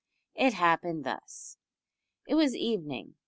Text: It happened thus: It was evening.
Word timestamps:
It 0.33 0.53
happened 0.55 1.03
thus: 1.03 1.57
It 2.27 2.33
was 2.33 2.55
evening. 2.55 3.13